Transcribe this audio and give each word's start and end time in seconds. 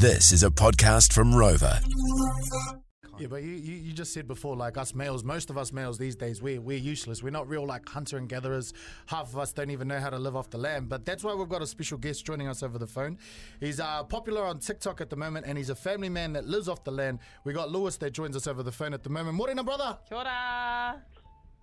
This 0.00 0.32
is 0.32 0.44
a 0.44 0.48
podcast 0.48 1.12
from 1.12 1.34
Rover. 1.34 1.78
Yeah, 3.18 3.26
but 3.26 3.42
you, 3.42 3.50
you, 3.50 3.74
you 3.74 3.92
just 3.92 4.14
said 4.14 4.26
before, 4.26 4.56
like 4.56 4.78
us 4.78 4.94
males, 4.94 5.22
most 5.22 5.50
of 5.50 5.58
us 5.58 5.74
males 5.74 5.98
these 5.98 6.16
days, 6.16 6.40
we're, 6.40 6.58
we're 6.58 6.78
useless. 6.78 7.22
We're 7.22 7.28
not 7.28 7.46
real 7.50 7.66
like 7.66 7.86
hunter 7.86 8.16
and 8.16 8.26
gatherers. 8.26 8.72
Half 9.04 9.34
of 9.34 9.38
us 9.38 9.52
don't 9.52 9.68
even 9.68 9.88
know 9.88 10.00
how 10.00 10.08
to 10.08 10.18
live 10.18 10.36
off 10.36 10.48
the 10.48 10.56
land. 10.56 10.88
But 10.88 11.04
that's 11.04 11.22
why 11.22 11.34
we've 11.34 11.50
got 11.50 11.60
a 11.60 11.66
special 11.66 11.98
guest 11.98 12.24
joining 12.24 12.48
us 12.48 12.62
over 12.62 12.78
the 12.78 12.86
phone. 12.86 13.18
He's 13.60 13.78
uh, 13.78 14.02
popular 14.04 14.42
on 14.42 14.58
TikTok 14.58 15.02
at 15.02 15.10
the 15.10 15.16
moment, 15.16 15.44
and 15.46 15.58
he's 15.58 15.68
a 15.68 15.74
family 15.74 16.08
man 16.08 16.32
that 16.32 16.46
lives 16.46 16.66
off 16.66 16.82
the 16.82 16.92
land. 16.92 17.18
We 17.44 17.52
got 17.52 17.70
Louis 17.70 17.94
that 17.98 18.12
joins 18.12 18.36
us 18.36 18.46
over 18.46 18.62
the 18.62 18.72
phone 18.72 18.94
at 18.94 19.02
the 19.02 19.10
moment. 19.10 19.36
Morena, 19.36 19.62
brother. 19.62 19.98
Kia 20.08 20.16
ora. 20.16 21.02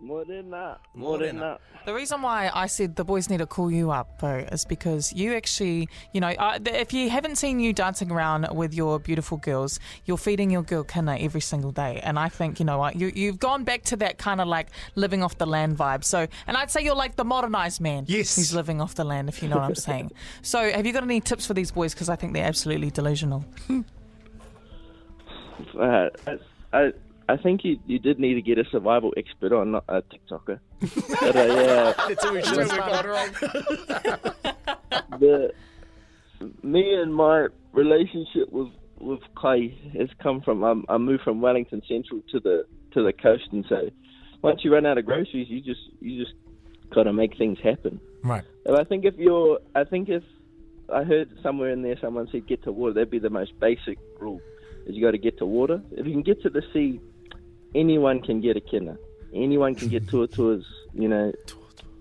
More 0.00 0.24
than 0.24 0.50
that. 0.50 0.80
More 0.94 1.16
than 1.18 1.38
that. 1.38 1.60
The 1.86 1.94
reason 1.94 2.20
why 2.20 2.50
I 2.52 2.66
said 2.66 2.96
the 2.96 3.04
boys 3.04 3.30
need 3.30 3.38
to 3.38 3.46
call 3.46 3.70
you 3.70 3.90
up, 3.90 4.18
bro, 4.18 4.38
is 4.52 4.64
because 4.66 5.12
you 5.14 5.34
actually, 5.34 5.88
you 6.12 6.20
know, 6.20 6.28
uh, 6.28 6.58
if 6.66 6.92
you 6.92 7.08
haven't 7.08 7.36
seen 7.36 7.58
you 7.60 7.72
dancing 7.72 8.10
around 8.10 8.46
with 8.52 8.74
your 8.74 8.98
beautiful 8.98 9.38
girls, 9.38 9.80
you're 10.04 10.18
feeding 10.18 10.50
your 10.50 10.62
girl 10.62 10.82
kina 10.84 11.16
every 11.18 11.40
single 11.40 11.70
day. 11.70 12.00
And 12.02 12.18
I 12.18 12.28
think, 12.28 12.58
you 12.58 12.66
know 12.66 12.76
what, 12.78 12.96
you, 12.96 13.12
you've 13.14 13.38
gone 13.38 13.64
back 13.64 13.82
to 13.84 13.96
that 13.96 14.18
kind 14.18 14.40
of 14.42 14.48
like 14.48 14.68
living 14.94 15.22
off 15.22 15.38
the 15.38 15.46
land 15.46 15.78
vibe. 15.78 16.04
So, 16.04 16.26
and 16.46 16.56
I'd 16.56 16.70
say 16.70 16.82
you're 16.82 16.94
like 16.96 17.16
the 17.16 17.24
modernized 17.24 17.80
man 17.80 18.04
Yes. 18.06 18.36
who's 18.36 18.54
living 18.54 18.80
off 18.82 18.94
the 18.94 19.04
land, 19.04 19.28
if 19.30 19.42
you 19.42 19.48
know 19.48 19.56
what 19.56 19.64
I'm 19.64 19.74
saying. 19.90 20.10
So, 20.42 20.70
have 20.70 20.84
you 20.84 20.92
got 20.92 21.02
any 21.02 21.20
tips 21.20 21.46
for 21.46 21.54
these 21.54 21.70
boys? 21.70 21.94
Because 21.94 22.08
I 22.10 22.16
think 22.16 22.34
they're 22.34 22.44
absolutely 22.46 22.90
delusional. 22.90 23.44
Uh, 25.78 26.08
I, 26.26 26.38
I, 26.72 26.92
I 27.28 27.36
think 27.36 27.64
you, 27.64 27.78
you 27.86 27.98
did 27.98 28.18
need 28.18 28.34
to 28.34 28.42
get 28.42 28.58
a 28.58 28.64
survival 28.70 29.12
expert 29.16 29.52
on, 29.52 29.72
not 29.72 29.84
a 29.88 30.02
TikToker. 30.02 30.60
but, 30.80 31.36
uh, 31.36 31.44
yeah, 31.44 31.92
That's 32.08 32.24
what 32.24 32.34
we 32.34 32.42
should 32.42 32.58
have 32.58 32.68
got 32.68 33.06
wrong. 33.06 33.28
the, 35.20 35.52
me 36.62 36.94
and 36.94 37.14
my 37.14 37.48
relationship 37.72 38.50
with 38.50 38.68
with 39.00 39.20
Clay 39.34 39.76
has 39.98 40.08
come 40.22 40.40
from 40.40 40.62
um, 40.64 40.84
I 40.88 40.98
moved 40.98 41.22
from 41.22 41.40
Wellington 41.40 41.82
Central 41.88 42.22
to 42.30 42.40
the 42.40 42.66
to 42.92 43.02
the 43.02 43.12
coast, 43.12 43.48
and 43.52 43.64
so 43.68 43.90
once 44.42 44.60
you 44.62 44.72
run 44.72 44.86
out 44.86 44.98
of 44.98 45.06
groceries, 45.06 45.48
you 45.48 45.60
just 45.60 45.80
you 46.00 46.22
just 46.22 46.34
got 46.92 47.04
to 47.04 47.12
make 47.12 47.36
things 47.36 47.58
happen. 47.62 48.00
Right. 48.22 48.44
And 48.64 48.76
I 48.76 48.84
think 48.84 49.04
if 49.04 49.14
you're, 49.16 49.58
I 49.74 49.84
think 49.84 50.08
if 50.08 50.22
I 50.92 51.04
heard 51.04 51.30
somewhere 51.42 51.70
in 51.70 51.82
there 51.82 51.96
someone 52.00 52.28
said 52.30 52.46
get 52.46 52.62
to 52.64 52.72
water, 52.72 52.94
that'd 52.94 53.10
be 53.10 53.18
the 53.18 53.30
most 53.30 53.58
basic 53.58 53.98
rule. 54.20 54.40
Is 54.86 54.94
you 54.94 55.02
got 55.02 55.12
to 55.12 55.18
get 55.18 55.38
to 55.38 55.46
water. 55.46 55.82
If 55.92 56.06
you 56.06 56.12
can 56.12 56.22
get 56.22 56.42
to 56.42 56.50
the 56.50 56.62
sea, 56.72 57.00
anyone 57.74 58.20
can 58.20 58.40
get 58.40 58.56
a 58.56 58.60
kina. 58.60 58.96
Anyone 59.34 59.74
can 59.74 59.88
get 59.88 60.06
tuatuas. 60.06 60.64
You 60.92 61.08
know, 61.08 61.32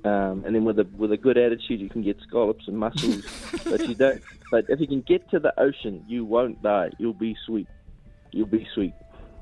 um, 0.05 0.43
and 0.45 0.53
then 0.55 0.65
with 0.65 0.79
a 0.79 0.87
with 0.97 1.11
a 1.11 1.17
good 1.17 1.37
attitude, 1.37 1.79
you 1.79 1.89
can 1.89 2.03
get 2.03 2.17
scallops 2.27 2.67
and 2.67 2.77
mussels. 2.77 3.25
but 3.63 3.87
you 3.87 3.95
don't. 3.95 4.21
But 4.51 4.65
if 4.69 4.79
you 4.79 4.87
can 4.87 5.01
get 5.01 5.29
to 5.31 5.39
the 5.39 5.57
ocean, 5.59 6.03
you 6.07 6.25
won't 6.25 6.61
die. 6.61 6.91
You'll 6.99 7.13
be 7.13 7.35
sweet. 7.45 7.67
You'll 8.31 8.47
be 8.47 8.67
sweet. 8.73 8.93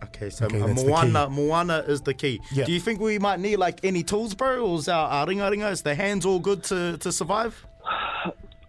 Okay, 0.04 0.30
so 0.30 0.46
Okay, 0.46 0.60
uh, 0.60 0.68
Moana, 0.68 1.30
Moana 1.30 1.80
is 1.88 2.02
the 2.02 2.14
key. 2.14 2.42
Yeah. 2.52 2.66
Do 2.66 2.72
you 2.72 2.80
think 2.80 3.00
we 3.00 3.20
might 3.20 3.40
need 3.40 3.58
like 3.58 3.82
any 3.84 4.04
tools, 4.04 4.34
bro, 4.34 4.66
or 4.66 4.80
is 4.80 4.88
our, 4.88 5.08
our 5.08 5.28
ringa 5.28 5.52
ringa, 5.52 5.72
is 5.72 5.84
the 5.84 5.94
hands 5.94 6.26
all 6.26 6.40
good 6.40 6.64
to, 6.66 6.98
to 6.98 7.12
survive? 7.12 7.68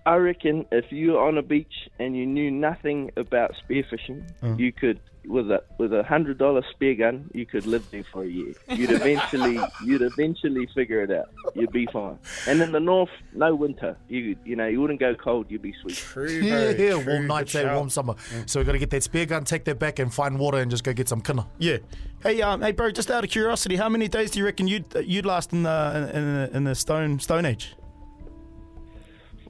I 0.04 0.16
reckon 0.16 0.66
if 0.72 0.90
you 0.90 1.12
were 1.12 1.20
on 1.26 1.38
a 1.38 1.42
beach 1.42 1.88
and 1.98 2.16
you 2.16 2.26
knew 2.26 2.50
nothing 2.50 3.10
about 3.16 3.54
spearfishing, 3.68 4.24
you 4.58 4.72
could 4.72 4.98
with 5.28 5.48
a 5.52 5.62
with 5.78 5.92
a 5.94 6.02
hundred 6.02 6.38
dollar 6.38 6.64
spear 6.72 6.96
gun, 6.96 7.30
you 7.32 7.46
could 7.46 7.64
live 7.64 7.88
there 7.92 8.02
for 8.12 8.24
a 8.24 8.26
year. 8.26 8.54
You'd 8.70 8.90
eventually 8.90 9.60
you'd 9.86 10.02
eventually 10.02 10.66
figure 10.74 11.00
it 11.02 11.12
out. 11.12 11.28
You'd 11.54 11.70
be 11.70 11.86
fine. 11.92 12.18
And 12.48 12.60
in 12.60 12.72
the 12.72 12.80
north, 12.80 13.10
no 13.32 13.54
winter. 13.54 13.96
You 14.08 14.34
you 14.44 14.56
know 14.56 14.66
you 14.66 14.80
wouldn't 14.80 14.98
go 14.98 15.14
cold. 15.14 15.46
You'd 15.48 15.62
be 15.62 15.72
sweet. 15.80 15.94
True, 15.96 16.28
Yeah, 16.28 16.70
yeah, 16.70 17.06
warm 17.06 17.28
nights, 17.28 17.54
warm 17.54 17.88
summer. 17.88 18.16
So 18.46 18.58
we 18.58 18.64
got 18.66 18.72
to 18.72 18.78
get 18.80 18.90
that 18.90 19.04
spear 19.04 19.26
gun, 19.26 19.44
take 19.44 19.62
that 19.66 19.78
back, 19.78 20.00
and 20.00 20.12
find 20.12 20.36
water 20.40 20.58
and 20.58 20.68
just 20.68 20.82
go 20.82 20.92
get 20.92 21.08
some 21.08 21.20
kina. 21.20 21.46
Yeah. 21.58 21.76
Hey, 22.24 22.42
um, 22.42 22.60
hey, 22.60 22.72
bro, 22.72 22.90
just 22.90 23.08
out 23.10 23.22
of 23.22 23.30
curiosity, 23.30 23.76
how 23.76 23.88
many 23.88 24.08
days 24.08 24.32
do 24.32 24.40
you 24.40 24.44
reckon 24.44 24.66
you'd 24.66 24.86
you'd 25.04 25.26
last 25.26 25.52
in 25.52 25.62
the 25.62 26.10
in, 26.12 26.18
in, 26.18 26.34
the- 26.34 26.56
in 26.56 26.64
the 26.64 26.74
stone 26.74 27.20
stone 27.20 27.44
age? 27.46 27.74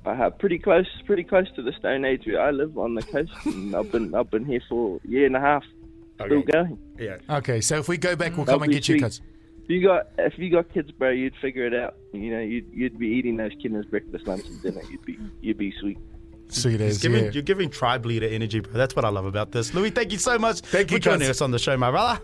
I 0.04 0.14
have 0.16 0.38
pretty 0.38 0.58
close 0.58 0.86
pretty 1.06 1.24
close 1.24 1.46
to 1.56 1.62
the 1.62 1.72
Stone 1.78 2.04
Age 2.04 2.22
where 2.26 2.40
I 2.40 2.50
live 2.50 2.76
on 2.78 2.94
the 2.94 3.02
coast. 3.02 3.30
And 3.44 3.74
I've 3.76 3.90
been 3.92 4.14
I've 4.14 4.30
been 4.30 4.44
here 4.44 4.60
for 4.68 5.00
a 5.04 5.08
year 5.08 5.26
and 5.26 5.36
a 5.36 5.40
half. 5.40 5.62
Still 6.16 6.38
Okay. 6.38 6.52
going. 6.52 6.78
Yeah. 6.98 7.16
Okay, 7.38 7.60
so 7.60 7.78
if 7.78 7.88
we 7.88 7.96
go 7.98 8.14
back, 8.16 8.36
we'll 8.36 8.44
That'll 8.44 8.58
come 8.60 8.64
and 8.64 8.72
get 8.72 8.88
you, 8.88 8.96
sweet. 8.98 9.02
cuz. 9.04 9.20
If 9.64 9.70
you 9.70 9.82
got 9.86 10.08
if 10.18 10.38
you 10.38 10.50
got 10.50 10.72
kids, 10.74 10.90
bro, 10.90 11.10
you'd 11.10 11.34
figure 11.40 11.66
it 11.66 11.74
out. 11.74 11.94
You 12.12 12.30
know, 12.32 12.40
you'd 12.40 12.66
you'd 12.72 12.98
be 12.98 13.06
eating 13.08 13.36
those 13.36 13.52
kinas 13.52 13.88
breakfast, 13.88 14.26
lunch, 14.26 14.44
and 14.46 14.60
dinner. 14.62 14.82
You'd 14.90 15.04
be 15.04 15.18
you'd 15.40 15.58
be 15.58 15.72
sweet. 15.80 15.98
Sweet 16.48 16.80
You're 16.80 16.88
as, 16.90 16.98
giving, 16.98 17.24
yeah. 17.24 17.30
You're 17.30 17.42
giving 17.42 17.70
tribe 17.70 18.04
leader 18.04 18.26
energy, 18.26 18.60
bro. 18.60 18.72
That's 18.74 18.94
what 18.94 19.06
I 19.06 19.08
love 19.08 19.24
about 19.24 19.52
this. 19.52 19.72
Louis, 19.72 19.88
thank 19.90 20.12
you 20.12 20.18
so 20.18 20.38
much 20.38 20.60
Thank 20.60 20.90
you, 20.90 20.98
for 20.98 21.02
joining 21.02 21.30
us 21.30 21.40
on 21.40 21.50
the 21.50 21.58
show, 21.58 21.76
my 21.78 21.90
brother. 21.90 22.20